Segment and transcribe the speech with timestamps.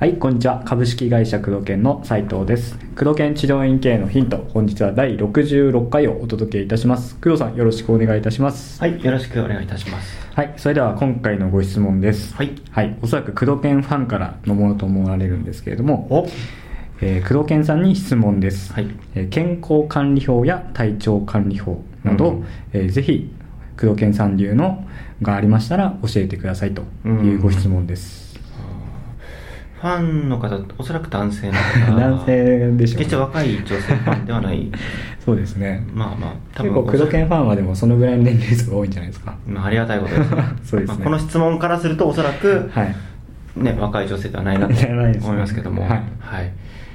[0.00, 0.62] はい、こんにちは。
[0.64, 2.78] 株式会社工藤研の斉藤です。
[2.96, 4.36] 工藤研治療院経営のヒント。
[4.54, 7.16] 本日は第66回をお届けいたします。
[7.16, 8.80] 工藤さん、よろしくお願いいたします。
[8.80, 10.16] はい、よろしくお願いいたします。
[10.36, 12.32] はい、それでは今回のご質問です。
[12.36, 12.52] はい。
[12.70, 16.28] はい、おそらく工藤研ファンからのものと思われるんですけれども、お
[17.00, 22.44] えー工藤研さんに質問です、はいえー健康管理法や体調管理法など、うん。
[22.72, 23.30] えーぜひ
[23.80, 24.84] 工藤研さん流の
[25.22, 28.36] がありましたら教えてくださいというご質問です、
[29.80, 31.94] ファンの方、おそらく男性の方。
[31.96, 33.04] 男性でしょうね。
[33.04, 34.68] 決して若い女性ファンではない。
[35.24, 35.84] そうですね。
[35.94, 39.36] まあまあ、多結分構工藤研ファンはでもそのぐらいの年齢層が多いんじゃないですか。
[39.46, 40.42] まあありがたいことですね。
[40.64, 40.96] そうですね。
[40.96, 42.94] まあこの質問からすると、おそらく、はい。
[43.56, 46.02] ね、若い女性ではないなと思いますけども、はい。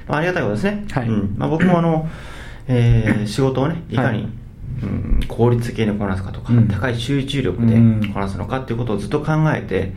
[0.06, 0.84] まあ、ありがたいことですね。
[0.90, 1.08] はい。
[1.08, 1.34] うん。
[1.38, 2.06] まあ、僕もあの、
[2.68, 3.96] えー仕事をね、い。
[3.96, 4.28] かに、はい
[4.82, 6.68] うん、効率的にこなすかとか、うん。
[6.68, 9.92] 高い集中力でうんこなすのかっていうことをずっと考えて、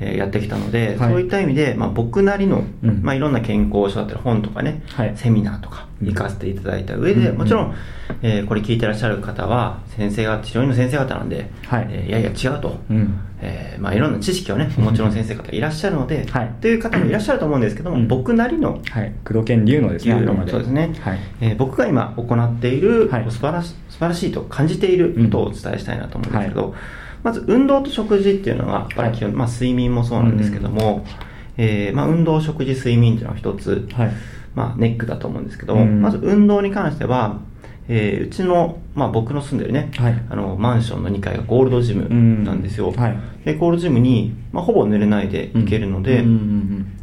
[0.00, 1.10] えーやってきたので、はい。
[1.10, 3.00] そういった意味で、まあ、僕なりの、うん。
[3.02, 5.12] まあ、いろんな健康書だったり本とかね、はい。
[5.16, 6.08] セミナーとかうん。
[6.08, 7.38] 行かせていただいた上で、うん。
[7.38, 7.74] もちろん、
[8.22, 11.86] えーこれ聞いてらっしゃる方は先生が治療院の先生方なんで、はい。
[11.90, 13.14] えーいやいや違うと、うん。
[13.40, 16.50] えーまあ、いろんな知識をね、 もちろん先生方いらっしゃるので、はい。
[16.60, 18.08] という方もいらっしゃると思うんですけども、うん。
[18.08, 19.12] 僕なりの、はい。
[19.24, 20.14] 工藤研流のですね
[20.48, 21.18] そうですね、はい。
[21.40, 23.24] えー僕が今行っている、はい。
[23.28, 26.74] 素晴らし素晴らしいと感じていることをお伝えしたいなと思うんですけど、
[27.24, 31.04] まず運動と食事っていうのが、やっぱり基本、まあ、睡眠もそうなんですけども、
[31.56, 34.12] えーまあ、運動、食事、睡眠っていうのは一つ、はい。
[34.54, 37.40] まあ、ネックだと思うんですけども、うんまず運動に関しては、
[37.88, 40.22] えーうちの、まあ、僕の住んでるね、はい。
[40.30, 42.08] あのマンションの2階がゴールドジム
[42.44, 43.16] なんですよ、うんはい。
[43.44, 46.93] でゴールドジムに、まあ、ほぼ濡れないで行けるので、うんうんうん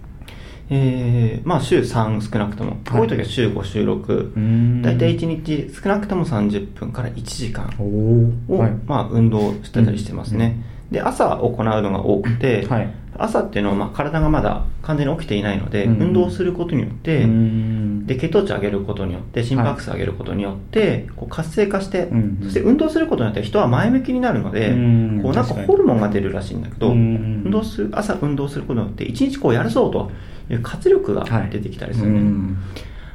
[0.74, 3.02] えーまあ、週3少なくとも、はい。
[3.02, 4.82] 多い時は週5、週う6、ん。
[4.82, 8.72] 大体1日少なくとも30分から1時間を、はい。
[8.88, 12.94] まあ、運動してたりしてますね、で朝行うのが多くて、はい。
[13.18, 18.08] 朝っていうのはまあ体がまだ完全に起きていないので、うん運動することによって、うん。
[18.08, 27.44] で血糖値上げることによって心拍数上げることによって、こう活性化して、うんそして運動することによって人は前向きになるので、うんこうなんかホルモンが出るらしいんだけど、うん。
[27.44, 30.10] 運動する朝運動することによって一日こうやるぞと
[30.54, 32.58] いう活力が出てきたりするね、うん。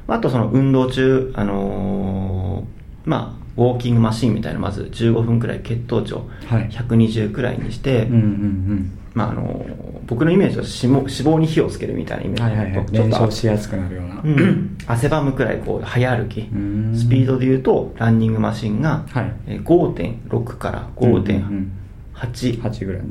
[0.08, 6.68] あとその運動中、あのーまあウォーキングマシンみたいなまず15分くらい血糖値をはい。
[6.68, 12.86] 120くらいにして、うんうんまああのー僕のイメージは脂肪脂肪に火をつけるみたいなイメージうんはいはいはい。
[12.92, 14.20] ちょっとしやすくなるような。
[14.22, 16.42] うん、汗ばむくらいこう早歩き。
[16.42, 16.94] ん。
[16.94, 19.32] スピードで言うとランニングマシンが、はい。
[19.48, 23.02] えー5.6から5.8、8ぐらい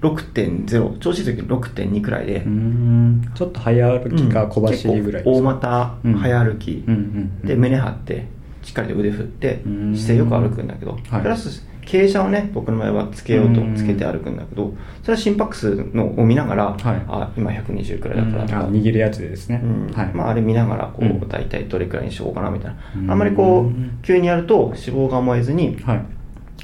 [0.00, 3.32] 6.0調子いい時6.2くらいで、うん。
[3.34, 6.14] ちょっと早歩きか小走りぐらい結構大股うん。
[6.14, 8.26] 早歩き、うんうんうんで胸張って
[8.62, 9.96] しっかりと腕振ってうん。
[9.96, 11.22] 姿勢よく歩くんだけど、はい。
[11.22, 13.74] プラス傾斜をね僕の場合はつけようとうん。
[13.76, 16.78] つけて歩くんだけどそれは心拍数のを見ながら、はい。
[17.08, 19.60] あ今120くらいだからあ握るやつでですね。
[19.62, 19.92] うん。
[19.92, 20.06] はい。
[20.12, 21.28] まあ、あれ見ながらこう、うん。
[21.28, 23.10] 大体どれくらいにしようかなみたいな、うん。
[23.10, 26.15] あんまりこう急にやると脂肪が燃えずに、はい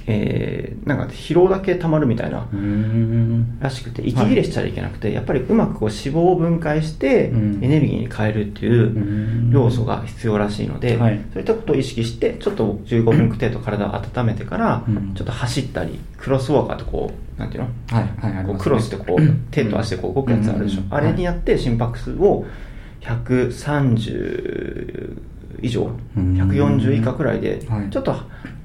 [0.06, 3.56] えーなんか疲労だけ溜まるみたいなうん。
[3.60, 7.58] らしくて息切れしちゃいけなくて、やっぱりうまくこう脂肪を分解してうん。
[7.62, 11.20] エネルギーに変えるっていう要素が必要らしいので、はい。
[11.32, 15.14] そういったことを意識してちょっと15分程度体を温めてからうん。
[15.14, 17.69] ちょっと走ったりクロスウォーカーってこうなんていうの？
[17.96, 18.44] はいはいね。
[18.46, 19.20] こうクロスってこう
[19.52, 20.86] 手と足でこう動くやつあるでしょ、うん。
[20.94, 22.44] あれにやって心拍数を
[23.02, 25.20] 130
[25.62, 26.34] 以上うん。
[26.34, 27.90] 140以下くらいではい。
[27.90, 28.16] ちょっと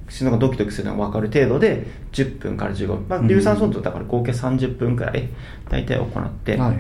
[0.09, 3.28] 心臓がドキドキするのが分かる程度で10分から15分、まあ、うん。
[3.29, 5.29] 有酸素運動だから合計30分くらい
[5.69, 6.79] 大体行って、はい。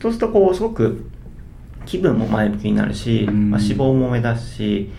[0.00, 1.08] そうするとこうすごく
[1.86, 3.50] 気分も前向きになるし、うん。
[3.50, 4.90] まあ、脂肪も目立つし、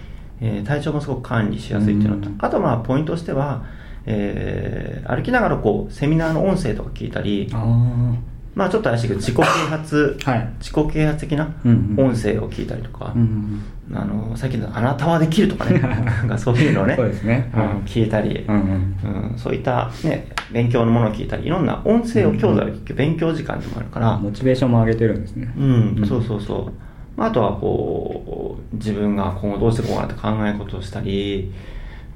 [0.42, 2.36] えー体調もすごく管理しやすいっていうのと、うん。
[2.40, 3.66] あとまあポイントとしては、
[4.06, 8.16] えー歩きながらこうセミナーの音声とか聞いたりあ
[8.56, 10.54] まあちょっと怪しいけど自己啓発、はい。
[10.60, 12.06] 自己啓発的なうんうん。
[12.12, 13.62] 音声を聞いたりとか、あうん
[13.94, 15.80] あの最近の「あなたはできる」とかね。
[15.80, 16.96] なんかそういうのをね。
[16.96, 17.50] そうですね。
[17.54, 17.60] うん。
[17.60, 19.32] はい聞いたり、うんうん。
[19.32, 19.38] うん。
[19.38, 25.52] そういった、ね、勉強のものを聞いたりいろんな音声を教材を聞く勉強時間でもあるから、モチベーションも上げてるんですね。
[25.58, 25.62] う
[26.02, 26.72] ん、そうそうそう。
[27.18, 31.52] まあ、あとはこう、自分が今後どうしていこうかなって考え事をしたり、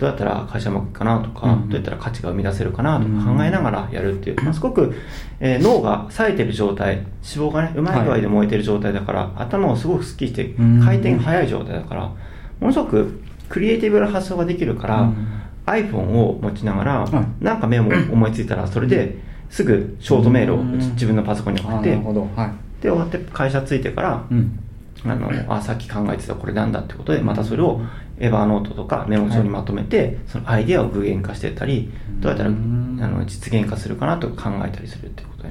[0.02, 4.96] どうやったら会社うまくいくかなとか、うんどうやったら価値が生み出せるかなとかうん考えながらやるっていう、まあ、すごく、
[5.40, 12.16] えー脳が冴えてる状態、脂肪がね、うまい具合で燃えてる状態だから、頭をすごくスッキリしてうん、回転が速い状態だから、も
[12.62, 15.28] のすごくクリエイティブな発想ができるから、うん
[15.68, 17.44] iPhone を持ちながら、はい。
[17.44, 19.20] なんかメモ思いついたら、それで
[19.52, 22.82] すぐショートメールをうん自分のパソコンに送ってはい。
[22.82, 24.60] で終わって会社着いてから、うん。
[25.06, 27.82] あのあさっき考えてたこれなんだってことでまたそれを
[28.22, 32.98] エヴァーノートとかメモ帳にまとめて、そのアイデアを具現化してったりどうやったらあうん。
[32.98, 35.50] の実現化するかなとか考えたりするっていうことで。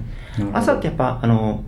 [0.52, 1.64] 朝ってやっぱあの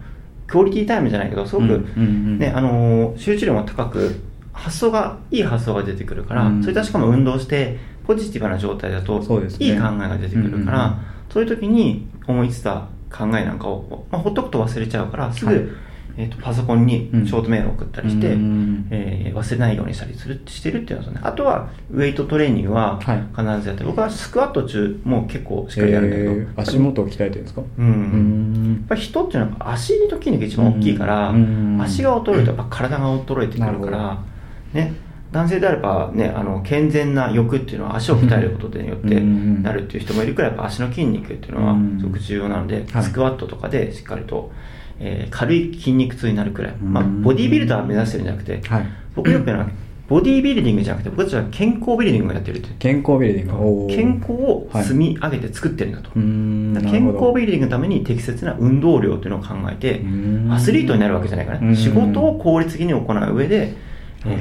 [0.46, 1.66] クオリティタイムじゃないけどすごく、
[1.96, 4.20] ねあの集中力も高く
[4.52, 6.62] 発想がいい発想が出てくるから、うん。
[6.62, 10.98] それとしかも運動してポジティブな状態だといい考えが出てくるから、
[11.32, 15.64] そういう時に思いついた考えなんかを、まあ、ほっとくと忘れちゃうからすぐ、はい
[16.16, 17.26] えー、とパソコンにうん。
[17.26, 18.86] ショートメールを送ったりして、うん。
[18.90, 23.24] えー忘れないようにしたりするしてるっていうのとねあとはウェイトトレーニングははい。
[23.34, 27.62] 必ずやって、僕はスクワット中も結構しっかりやるんだけど、えー足元を鍛えてるんですか？
[27.78, 27.86] うん。
[27.86, 28.74] うん。
[28.80, 31.78] やっぱり人っていうのは足の筋肉が一番大きいから、うん。
[31.80, 34.22] 足が衰えるとやっぱ体が衰えてくるから、
[34.74, 34.94] ね、
[35.32, 39.62] 男性であれば、ね、あの健全な欲っていうのは足を鍛えることによってうん。
[39.62, 41.98] なるっていう人もいるくらいやっぱ足の筋肉っていうのはうん。
[41.98, 43.02] すごく重要なので、はい。
[43.02, 44.52] スクワットとかでしっかりと、
[45.04, 48.87] えー軽い筋肉痛になるくらい、まあ、うんボディービルダーを目指してるんじゃなくて、はい。
[49.14, 49.70] 僕よく言うのは
[50.08, 53.94] ボディービルディングじゃなくて僕たちは健康ビルディングをやってるって健康ビルディング。
[53.94, 56.72] 健康を積み上げて作ってるんだと、うーん。
[56.75, 60.52] なる健康ビルディングのために適切な運動量というのを考えてうん。
[60.52, 63.75] アスリートになるわけじゃないから仕事を効率的に行う上で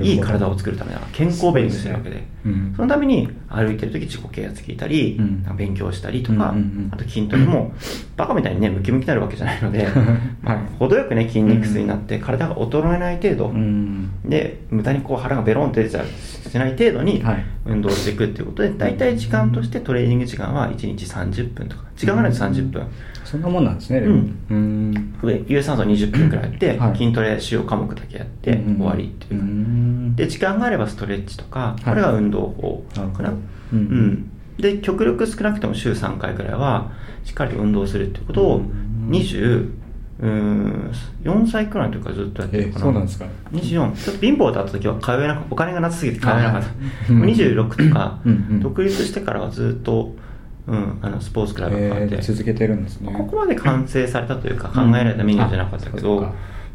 [0.02, 2.24] いい体を作るためには健康ビルディングするわけで。
[2.46, 2.74] うん。
[2.76, 5.56] そのために歩いてる時自己啓発聞いたりうん。
[5.58, 6.90] 勉強したりとかうんうんうん。
[6.92, 7.74] あと筋トレも
[8.16, 9.88] バカみたいにねムキムキになるわけじゃないので
[10.44, 10.66] まあはい。
[10.80, 13.48] 程よくね筋肉痛になって体が衰えない程度。
[13.50, 14.10] うん。
[14.26, 21.84] で無駄にこう腹がベロンって出ちゃうしない程度にはい運動していくっていうことで大体時間としてトレーニング時間は1日30分とか。
[21.96, 22.88] 時間がないと30分。
[23.24, 24.38] そんなもんなんですねうん。
[24.50, 25.16] うん。
[25.22, 26.98] 上有酸素20分くらいやって、はい。
[26.98, 30.16] 筋トレ主要科目だけやってうん終わりっていうう、ん。
[30.16, 31.84] で時間があればストレッチとか、い。
[31.84, 33.30] これが運動法かな。
[33.30, 33.30] な。
[33.30, 33.36] るほど
[33.74, 33.86] ううん。
[34.14, 36.92] んで極力少なくても週3回くらいは
[37.24, 39.10] しっかり運動するっていうことをうん。
[39.12, 39.70] 20
[40.22, 40.92] うーん。
[41.24, 42.80] 4歳くらいの時からずっとやってるえかな。
[42.80, 43.26] そうなんですか。
[43.52, 46.68] 24ちょっと貧乏だった時は通えなかお金がなさすぎて通えなかった、
[47.10, 47.20] うん。
[47.20, 48.20] もう26とか、
[48.62, 50.14] 独立してからはずっと、
[50.68, 53.14] うん、あのスポーツクラブがあって、えー続けてるんですね。
[53.14, 56.26] ここまで完成されたというか考えられたメニューじゃなかったけど、うん。
[56.26, 56.34] あ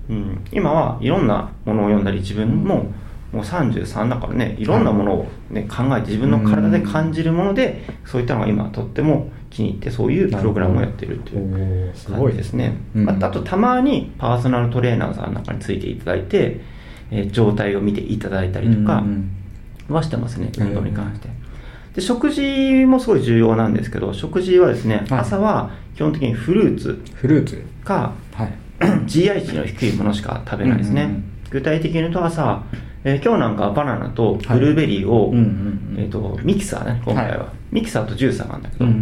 [0.08, 2.92] うん、今はいろんなものを読んだり自分も
[3.32, 16.60] もう33だからねいろんなものを、ね、考えて自分の体で感じるものでそういったのが今とっても気に入ってそういうプログラムをやってるっていう感ごいじですね、うんまあ、あとたまにパーソナルトレーナーさんなんかについていただいて、
[17.10, 19.30] えー状態を見ていただいたりとかうん
[19.88, 21.28] うんはしてますね運動に関して。
[21.94, 25.20] で食事もすごい重要なんですけど食事はですね、はい。
[25.20, 27.64] 朝は基本的にフルーツフルーツ？
[27.84, 28.52] かはい。
[29.06, 31.24] GI 値の低いものしか食べないですね、うんうんうん。
[31.50, 32.62] 具体的に言うと朝、
[33.04, 37.48] えー今日なんかはバナナとブルーベリーを、えー、とミキサーね今回は、はい。
[37.70, 38.98] ミキサーとジューサーなんだけど、うんうん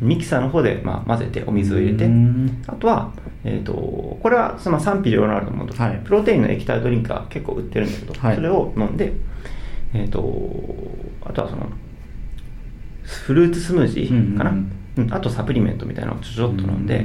[0.00, 2.62] ミキサーの方で、まあ、混ぜてお水を入れて、うん。
[2.66, 3.12] あとは、
[3.44, 6.00] えー、とこれはその賛否両論あると思うと、はい。
[6.04, 8.36] プロテインの液体ドリンクが結構売ってるんだけど、はい。
[8.36, 9.12] それを飲んで、
[9.94, 10.20] えー、と
[11.22, 11.66] あとはその
[13.04, 14.72] フルーツスムージーかな、ううんん
[15.10, 17.04] あとサプリメントみたいなのをちょちょっと飲んで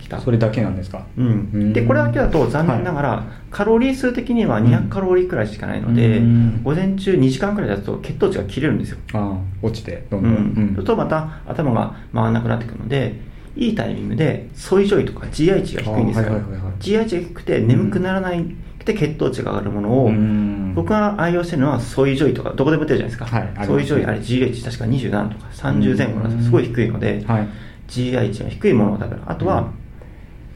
[0.00, 1.06] きた、それだけなんですか？
[1.16, 6.62] うん、でこれだけだと残念ながら、カロリー数的には200カロリーくらいしかないので、うん。
[6.62, 10.34] 午前中2時間くらいだと血糖値が切れるんですよ、ああ落ちてどうんどん。
[10.34, 10.42] うん。
[10.42, 13.14] ん、そうするとまた頭が回らなくなってくるので
[13.54, 16.72] いいタイミングでソイジョイとか GI 値が低いんですよ、あはいはいはいはい。
[16.80, 20.72] GI 値が低くて眠くならないくて血糖値が上がるものを、うん。
[20.74, 26.44] 僕が愛用してるのはソイジョイとかどこでも売ってるじゃないですか、はいソイジョイあれ値確か27とか30前後なんですよ。
[26.44, 27.48] すごい低いので、はい。
[27.88, 29.22] GI 値の低いものを食べる。
[29.26, 29.60] あとは、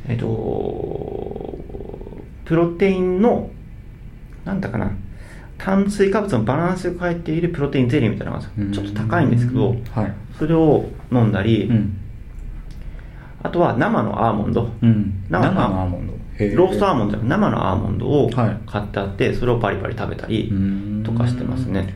[0.06, 0.12] うん。
[0.12, 1.58] えっと
[2.44, 3.50] プロテインの
[4.44, 4.92] なんだかな
[5.58, 10.14] 炭水化物のバランスが入っているプロテインゼリーみたいなのがちょっと高いんですけどはい。
[10.38, 11.98] それを飲んだり、うん。
[13.42, 15.24] あとは生のアーモンド、うん。
[15.28, 16.12] 生のアーモンド。
[16.12, 21.94] へローストアーモンドじゃ生のアーモンドをはい買ってあってそれをパリパリ食べたりうんとかしてますね。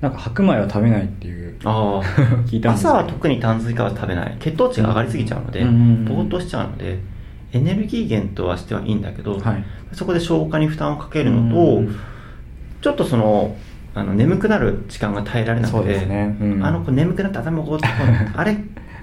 [0.00, 1.56] なんか白米は食べないっていう。
[1.64, 2.02] ああ
[2.46, 4.36] 聞いたんです朝は特に炭水化物食べない。
[4.38, 6.04] 血糖値が上がりすぎちゃうので、うん。
[6.04, 7.00] ぼーっとしちゃうので
[7.52, 9.64] エネルギー源とはしてはいいんだけど、はい。
[9.92, 11.96] そこで消化に負担をかけるのと、うん。
[12.80, 13.56] ちょっとその
[13.94, 16.36] あの眠くなる時間が耐えられなくて、ね。
[16.40, 16.64] うん。
[16.64, 17.78] あの子眠くなって頭がこう
[18.36, 18.56] あれ？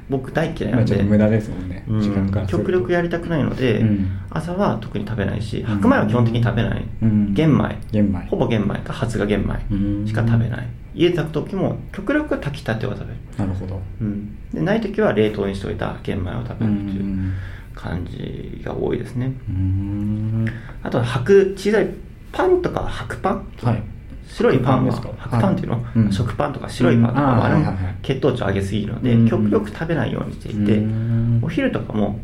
[0.09, 1.83] 僕大嫌いなまあので無駄ですもんね。
[1.87, 2.01] うん。
[2.01, 2.63] 時間からすると。
[2.63, 4.19] 極力やりたくないので、うん。
[4.29, 7.33] 朝は特に食べないしん白米は基本的に食べない、うん。
[7.33, 7.77] 玄米。
[7.91, 8.19] 玄米。
[8.27, 13.81] ほぼ玄米か発芽玄米しか食べない、家で炊く時も極力炊きたてを食べる、なるほど。
[14.01, 17.33] うん、でない時は冷凍にしておいた玄米を食べるってういうん
[17.73, 20.45] 感じが多いですね、うん。
[20.83, 21.89] あとは白小さい
[22.31, 23.47] パンとか白パン。
[23.61, 23.94] はい
[24.27, 25.29] 白いパンは白パンですか？
[25.29, 25.53] 白パン。
[25.53, 25.83] っていうの、はい。
[25.95, 26.11] うん。
[26.11, 27.95] 食パンとか白いパンとかうんはあれもあーはいはいはい。
[28.01, 29.29] 血糖値を上げすぎるので、うん。
[29.29, 31.39] 極力食べないようにしていて、うん。
[31.43, 32.19] お昼とかも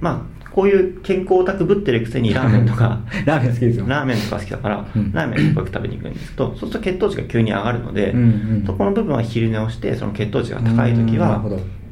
[0.00, 3.84] まあこういう健康オタクぶってるくせにラーメンとか ラーメン好きですよ。
[3.86, 5.12] ラーメンとか好きだから、うん。
[5.12, 11.44] ラーメンとか食べに行くんですけどそうすると血糖値が急に上がるので、うんうんそこの部分は昼寝をしてその血糖値が高い時は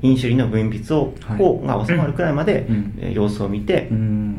[0.03, 1.39] インシュリンの分泌を、はい。
[1.39, 2.67] こうが収まるくらいまで、
[3.13, 4.35] 様子を見て、うん。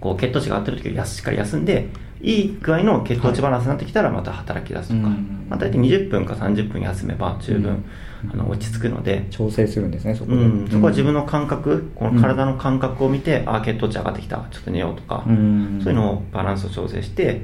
[0.00, 1.88] こう血糖値が上がってる時はしっかり休んで
[2.24, 5.46] いい具合の血糖値バランスになってきたらまた働き出すとか、うん。
[5.50, 7.84] まあ、大体20分か30分休めば十分、
[8.24, 8.30] うん。
[8.32, 15.80] あの落ち着くので、調整するんですねそこで、うん、そこは自分の感覚、この体の感覚を見て、あ血糖値上がってきたちょっと寝ようとか、うん。
[15.82, 17.42] そういうのをバランスを調整して、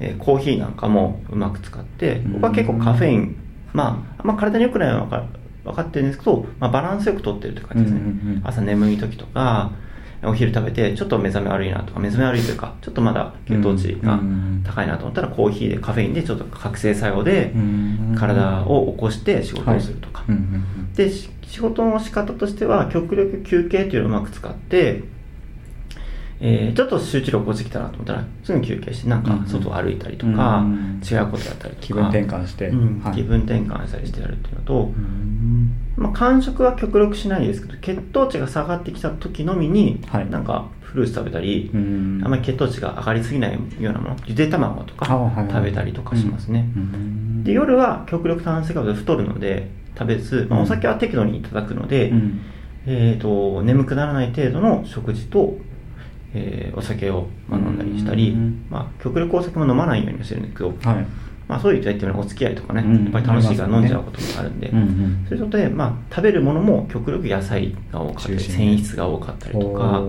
[0.00, 2.32] えーコーヒーなんかもうまく使ってうん。
[2.34, 3.36] 僕は結構カフェイン、
[3.74, 5.26] まあ、あんま体に良くないのは分か
[5.64, 8.42] 分かってるんですけど、まあ、バランスよくとってるという感じですね、うんうんうん。
[8.44, 9.70] 朝眠い時とか
[10.24, 14.20] お昼食べてちょっと目覚め悪いなとか目覚め悪いというかちょっとまだ血糖値が
[14.64, 20.96] 高いなと思ったらコーヒーでカフェインでちょっと覚醒作用でうん体を起こして仕事をするとか、はい。
[20.96, 25.02] でし仕事の仕方としては極力休憩というのをうまく使って、
[26.40, 31.00] えーちょっと集中力落ちてきたなと思ったらすぐ休憩してなんか外を歩いたりとか、うん。
[31.04, 31.86] 違うことやったりとか。
[31.86, 32.68] 気分転換して。
[32.68, 33.00] うん。
[33.00, 33.14] はい。
[33.14, 35.72] 気分転換したりしてやるっていうのと、うん
[36.02, 40.30] まあ、間食は極力しないですけど血糖値が下がってきた時のみに、はい。
[40.30, 42.20] なんかフルーツ食べたり、うん。
[42.24, 45.06] あまり血糖値が上がりすぎないようなものゆで卵とか
[45.48, 47.44] 食べたりとかしますね、うん。
[47.44, 50.64] で夜は極力炭水化物で太るので食べず、まあ、うん。
[50.64, 52.40] お酒は適度にいただくので、うん。
[52.86, 55.56] えー、と眠くならない程度の食事と、
[56.34, 58.66] えーお酒をまあ飲んだりしたり、うん。
[58.70, 61.06] まあ、極力お酒も飲まないようにはしてるんですけど、はい
[61.52, 63.04] まあ、そういう言ってもお付き合いとかね、うん。
[63.04, 64.78] やっぱり楽しいから飲んじゃうこともあるんで、うん。
[64.78, 65.26] うん。
[65.28, 70.02] そういうことで、まあ、食べるものも極力野菜が多かったり繊維質が多かったりとか。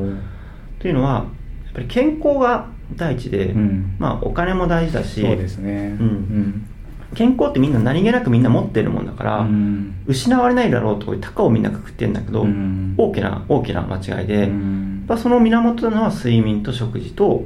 [0.79, 1.25] というのは
[1.65, 3.95] やっぱり健康が第一で、うん。
[3.99, 5.97] まあ、お金も大事だしそうですね。
[5.99, 6.65] うん。
[7.13, 9.95] 健康ってみんな何気なくみんな持ってるもんだから、うん。
[10.07, 12.95] 失われないだろうと高をみんなくくってるんだけど、うん。
[12.97, 15.03] 大きな大きな間違いで、うん。
[15.09, 17.43] やっぱその源なのは睡眠と食事と,、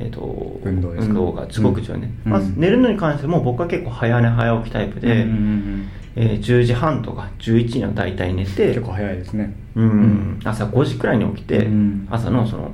[0.00, 1.14] えー、と運動ですか？
[1.14, 2.32] がすごく重要ね、うん。
[2.32, 9.54] まあ、寝るのに関しても僕は結構早寝早起きタイプで、うんうんうんえー10時半とか11時には大体寝て結構早いですね。
[9.76, 9.84] うん。
[9.84, 10.40] うん。
[10.44, 12.08] 朝5時くらいに起きて、うん。
[12.10, 12.72] 朝のその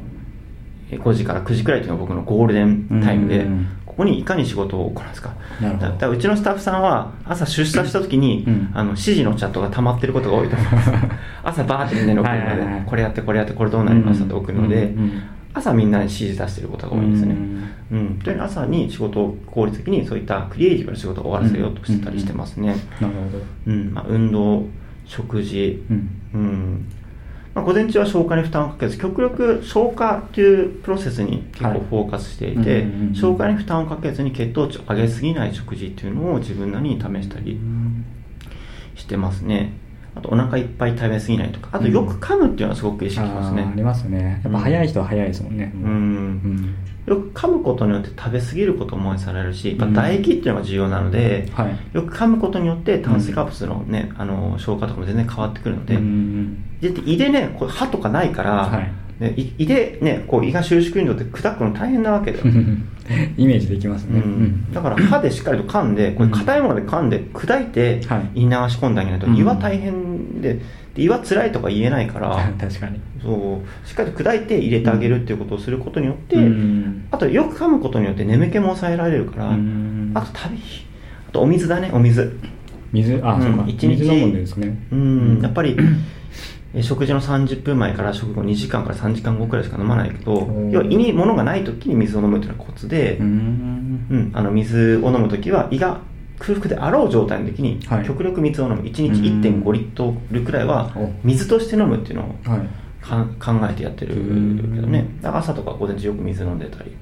[0.90, 8.70] えー5時から9時くらいというのが僕のゴールデンタイムで、うんここにいかに仕事を行うんですかだだからうちのスタッフさんは朝出社した時に、うん。
[8.74, 10.90] あの指示のチャットが溜まってることが多いと思います。
[11.44, 12.82] 朝バーってみんなに送るので、はいはいはい。
[12.86, 15.22] これやってこれやってこれどうなりましたって送るので、うんうん
[15.54, 17.34] 朝みんなに指示出してることが多いんですね。
[17.92, 17.98] うん。
[17.98, 23.44] うん、という朝に仕事を効率的にそういったクリエイティブな仕事を終わらせようとしてたりしてますね、なるほど。
[23.68, 23.94] うん。
[23.94, 24.64] まあ、運動
[25.06, 25.84] 食事。
[25.88, 26.10] うん。
[26.34, 26.86] うん。
[27.54, 31.80] まあ、午前中は消化に負担をかけず極力消化っていうプロセスに結構はい。
[31.80, 37.60] フォーカスしていて、うんうんうん消化に負担をかけずに血糖値を上げすぎない食事っていうのを自分なりに試したり
[38.96, 39.72] してますね
[40.16, 41.68] あとお腹いっぱい食べ過ぎないとか。
[41.72, 43.62] あとよく噛むっていうのはすごく意識しますね。
[43.62, 44.40] あーありますね。
[44.44, 45.72] やっぱ早い人は早いですもんね。
[45.74, 45.82] うん。
[45.82, 46.74] うん。
[47.06, 51.76] よく噛むことによって食べ過ぎることも応援されるし、やっぱ唾液っていうのが重要なので、はい。
[51.92, 56.64] よく噛むことによって炭水化物の,、ねあの消化とかも全然変わってくるので、うん。
[56.80, 62.44] だって胃でねこう歯とかないから、はいねい胃でねこう胃が収縮運動って砕くの大変なわけだよ、
[63.36, 64.20] イメージできますね。
[64.20, 64.72] うん。
[64.72, 68.40] だから歯でしっかりと噛んでこれ硬いもので噛んで砕いてはい。
[68.40, 69.36] 胃に流し込んであげないとうん。
[69.36, 70.58] 胃は大変で
[70.94, 73.00] で胃は辛いとか言えないから 確かに。
[73.22, 77.04] そうしっかりと砕いて入れてあげるっていうことをすることによって、うん。
[77.10, 80.10] あとよく噛むことによって眠気も抑えられるから、うん。
[80.14, 80.56] あと食べ
[81.28, 82.36] あとお水だねお水。
[82.92, 83.20] 水？
[83.22, 83.62] あそうか。
[83.62, 83.68] うん。
[83.68, 83.96] 一日。
[83.96, 84.78] 水飲むんですね。
[84.92, 85.40] うん。
[85.42, 85.82] やっぱりえ
[86.82, 94.06] 食事の30分前から食後2時間から3時間後くらいしか飲まないけど要は胃に物がない時に水を飲むっていうのがコツで、うん。
[94.10, 96.00] うん、あの水を飲む時は胃が
[96.38, 98.06] 空腹であろう状態の時にはい。
[98.06, 98.82] 極力水を飲む。
[98.82, 102.34] 1日うん1.5リットルくらいはお水として飲むっていうのを
[103.38, 105.06] 考えてやってるけどね。
[105.22, 106.96] 朝とか午前中よく水飲んでたり、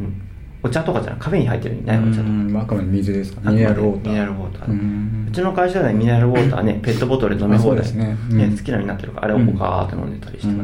[0.00, 0.22] うん、
[0.62, 2.20] お茶とかじゃないカフェイン入ってるのにないお茶とか。
[2.22, 3.50] うんあくまで水ですか。
[3.50, 4.08] ミネラルウォーター。
[4.08, 5.28] ミネラルウォーター。
[5.28, 8.16] うちの会社ではミネラルウォーターね、ペットボトルで飲み放題あそうですね。
[8.30, 8.56] うん。
[8.56, 10.54] 好きなようになってるから、あれをこうガーッと飲んでたりして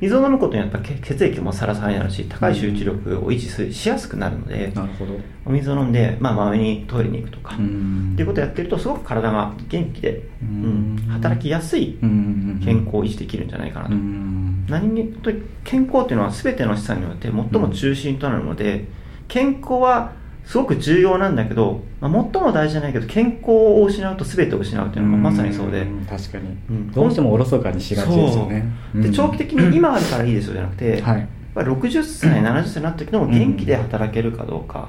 [0.00, 5.18] 水を飲むことによって血血液もサラサラになるし、高い集中力を維持すしやすくなるので、なるほど。
[5.44, 8.10] お水を飲んで、まあ、まめにトイレに行くとか、うん。
[8.14, 12.60] っていうことをやってると、すごく体が元気で、ううんん働きやすいうん。
[12.64, 13.94] 健康を維持できるんじゃないかなと。
[13.94, 14.64] うん。
[14.68, 15.30] 何にと
[15.64, 18.86] 健康っていうのは全ての資産において最も中心となるので、
[19.30, 20.12] 健康は
[20.44, 26.90] すごく重要なんだけど、まあ、最も大事じゃないけど健康を失うと全てを失うっていうのがまさにそうで、ん確かに、うん。
[26.90, 28.64] どうしてもおろそかにしがちですよね。
[28.94, 31.18] で長期的に今あるからいいですよじゃなくて、はい。
[31.20, 34.88] やっぱり60歳70歳になった時でも元気で働けるかどうか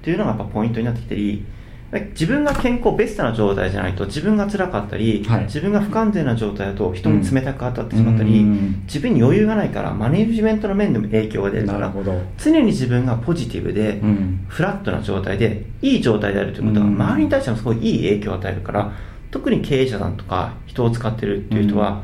[0.00, 1.44] っていうのがやっぱポイントになってきてり
[1.92, 5.44] 自分が健康ベストな状態じゃないと自分が辛かったり、はい。
[5.44, 8.82] 自分が不完全な状態だと人に冷たく当たってしまったり、うん。
[8.86, 12.20] 自分に余裕がないからマネジメントの面でも影響が出るからなるほど。
[12.38, 14.44] 常に自分がポジティブで、うん。
[14.48, 16.94] フラットな状態でいい状態であるということはうん。
[16.94, 18.92] 周りに対してもすごいいい影響を与えるから
[19.30, 22.02] 特に経営者さんとか人を使ってるっていう人は、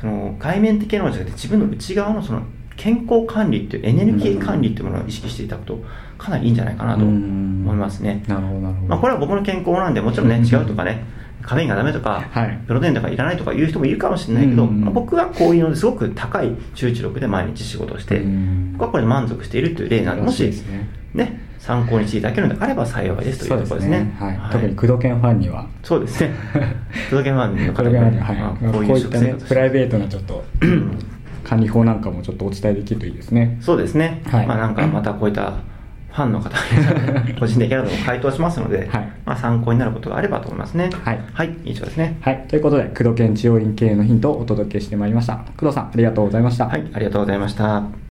[0.00, 2.42] その外面的なものじゃなくて自分の内側のその
[2.76, 5.78] 健康管理っていうエネルギー管理っていうものを意識していただくと
[6.18, 8.24] かなりいいんじゃないかなと思いますね。
[8.26, 11.04] なるほどなるほど、まあ、これは僕の健康なんでもちろんね違うとかね
[11.44, 12.58] カフェインがダメとか、はい。
[12.66, 14.80] プロテインとかいらないとかいう人もいるかもしれないけど、うん。
[14.80, 18.72] まあ僕はこういうのですごく高い集中力で毎日仕事をして、うん。
[18.72, 20.88] 僕はこれで満足しているという例なのでもしね。
[21.12, 24.16] ね参考にしていただけるのであれば幸いですというところですね。
[24.18, 24.36] はい。
[24.36, 24.52] はい。
[24.52, 25.66] 特に工藤研ファンには。
[25.82, 26.30] そうですね。
[27.10, 28.36] 工方藤研ファンには、はい。
[28.36, 30.44] まあこういうねプライベートなちょっと
[31.44, 33.58] 管理法なんかもちょっとお伝えできるといいですね。
[33.60, 34.46] そうですね、はい。
[34.46, 35.52] まあなんかまたこういった
[36.10, 36.50] ファンの方
[37.26, 39.12] に 個人的なのも回答しますので、はい。
[39.26, 40.90] まあ、参考になることがあればと思いますね。
[41.02, 41.20] はい。
[41.32, 42.18] はい、以上ですね。
[42.20, 42.44] はい。
[42.48, 45.44] ということで工藤研治療院経営のヒントをお届けしてまいりました。
[45.56, 46.66] 工藤さんありがとうございました。
[46.66, 48.13] はいありがとうございました